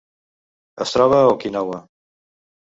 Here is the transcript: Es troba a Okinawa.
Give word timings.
Es 0.85 0.93
troba 0.95 1.19
a 1.27 1.29
Okinawa. 1.35 1.79